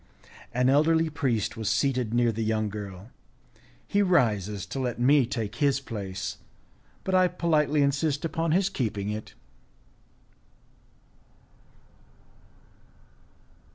[0.51, 3.11] An elderly priest was seated near the young girl,
[3.85, 6.39] he rises to let me take his place,
[7.03, 9.35] but I politely insist upon his keeping it.